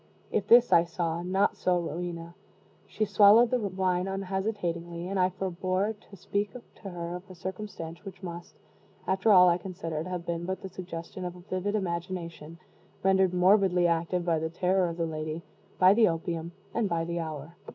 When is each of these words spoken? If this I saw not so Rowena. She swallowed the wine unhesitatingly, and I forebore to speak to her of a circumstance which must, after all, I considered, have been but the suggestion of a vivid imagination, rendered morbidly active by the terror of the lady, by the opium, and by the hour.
If 0.31 0.47
this 0.47 0.73
I 0.73 0.83
saw 0.83 1.21
not 1.21 1.55
so 1.55 1.79
Rowena. 1.79 2.33
She 2.87 3.05
swallowed 3.05 3.51
the 3.51 3.59
wine 3.59 4.07
unhesitatingly, 4.07 5.07
and 5.07 5.19
I 5.19 5.29
forebore 5.29 5.93
to 5.93 6.15
speak 6.15 6.53
to 6.53 6.89
her 6.89 7.17
of 7.17 7.29
a 7.29 7.35
circumstance 7.35 8.03
which 8.03 8.23
must, 8.23 8.55
after 9.05 9.31
all, 9.31 9.47
I 9.47 9.59
considered, 9.59 10.07
have 10.07 10.25
been 10.25 10.43
but 10.45 10.63
the 10.63 10.69
suggestion 10.69 11.23
of 11.23 11.35
a 11.35 11.41
vivid 11.41 11.75
imagination, 11.75 12.57
rendered 13.03 13.31
morbidly 13.35 13.85
active 13.85 14.25
by 14.25 14.39
the 14.39 14.49
terror 14.49 14.89
of 14.89 14.97
the 14.97 15.05
lady, 15.05 15.43
by 15.77 15.93
the 15.93 16.07
opium, 16.07 16.51
and 16.73 16.89
by 16.89 17.05
the 17.05 17.19
hour. 17.19 17.55